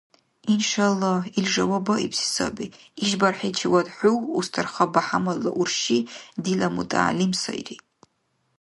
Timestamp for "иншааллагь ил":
0.53-1.47